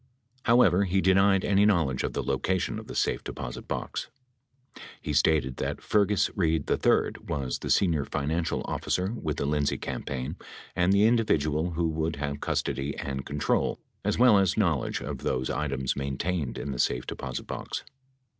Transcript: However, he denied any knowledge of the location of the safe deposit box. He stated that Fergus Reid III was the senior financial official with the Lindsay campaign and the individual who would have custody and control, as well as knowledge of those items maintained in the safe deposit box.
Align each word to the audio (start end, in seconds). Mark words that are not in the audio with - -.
However, 0.45 0.85
he 0.85 0.99
denied 0.99 1.45
any 1.45 1.63
knowledge 1.63 2.01
of 2.01 2.13
the 2.13 2.23
location 2.23 2.79
of 2.79 2.87
the 2.87 2.95
safe 2.95 3.23
deposit 3.23 3.67
box. 3.67 4.09
He 4.99 5.13
stated 5.13 5.57
that 5.57 5.79
Fergus 5.79 6.31
Reid 6.35 6.67
III 6.67 7.11
was 7.27 7.59
the 7.59 7.69
senior 7.69 8.03
financial 8.05 8.61
official 8.61 9.11
with 9.13 9.37
the 9.37 9.45
Lindsay 9.45 9.77
campaign 9.77 10.37
and 10.75 10.91
the 10.91 11.05
individual 11.05 11.73
who 11.73 11.87
would 11.87 12.15
have 12.15 12.39
custody 12.41 12.97
and 12.97 13.27
control, 13.27 13.79
as 14.03 14.17
well 14.17 14.39
as 14.39 14.57
knowledge 14.57 15.01
of 15.01 15.19
those 15.19 15.51
items 15.51 15.95
maintained 15.95 16.57
in 16.57 16.71
the 16.71 16.79
safe 16.79 17.05
deposit 17.05 17.45
box. 17.45 17.83